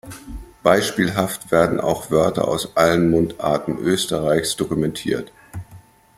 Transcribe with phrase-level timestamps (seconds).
[0.63, 5.31] Beispielhaft werden auch Wörter aus allen Mundarten Österreichs dokumentiert.